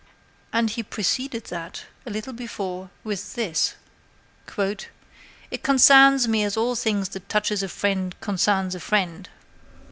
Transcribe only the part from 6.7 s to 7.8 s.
things that touches a